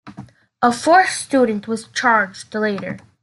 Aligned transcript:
A 0.63 0.71
fourth 0.71 1.11
student 1.11 1.67
was 1.67 1.85
charged 1.89 2.55
later. 2.55 2.97